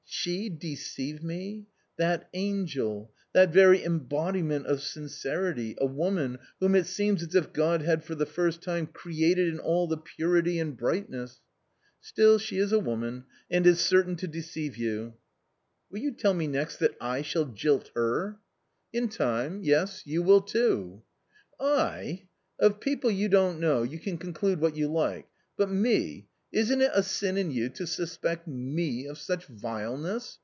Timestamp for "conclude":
24.19-24.61